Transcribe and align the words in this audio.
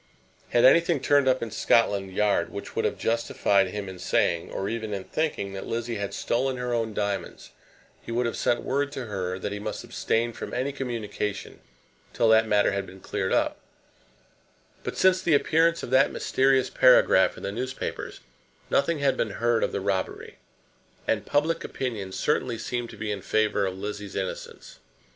Had 0.49 0.65
anything 0.65 0.99
turned 0.99 1.27
up 1.27 1.43
in 1.43 1.51
Scotland 1.51 2.11
Yard 2.11 2.49
which 2.51 2.75
would 2.75 2.85
have 2.85 2.97
justified 2.97 3.67
him 3.67 3.87
in 3.87 3.99
saying, 3.99 4.49
or 4.51 4.67
even 4.67 4.95
in 4.95 5.03
thinking, 5.03 5.53
that 5.53 5.67
Lizzie 5.67 5.97
had 5.97 6.11
stolen 6.15 6.57
her 6.57 6.73
own 6.73 6.95
diamonds, 6.95 7.51
he 8.01 8.11
would 8.11 8.25
have 8.25 8.35
sent 8.35 8.63
word 8.63 8.91
to 8.93 9.05
her 9.05 9.37
that 9.37 9.51
he 9.51 9.59
must 9.59 9.83
abstain 9.83 10.33
from 10.33 10.55
any 10.55 10.71
communication 10.71 11.59
till 12.13 12.29
that 12.29 12.47
matter 12.47 12.71
had 12.71 12.87
been 12.87 12.99
cleared 12.99 13.31
up; 13.31 13.59
but 14.83 14.97
since 14.97 15.21
the 15.21 15.35
appearance 15.35 15.83
of 15.83 15.91
that 15.91 16.11
mysterious 16.11 16.71
paragraph 16.71 17.37
in 17.37 17.43
the 17.43 17.51
newspapers, 17.51 18.21
nothing 18.71 18.97
had 18.97 19.15
been 19.15 19.33
heard 19.37 19.63
of 19.63 19.71
the 19.71 19.79
robbery, 19.81 20.39
and 21.07 21.27
public 21.27 21.63
opinion 21.63 22.11
certainly 22.11 22.57
seemed 22.57 22.89
to 22.89 22.97
be 22.97 23.11
in 23.11 23.21
favour 23.21 23.67
of 23.67 23.77
Lizzie's 23.77 24.15
innocence. 24.15 24.79